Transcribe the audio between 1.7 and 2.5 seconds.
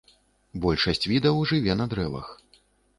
на дрэвах.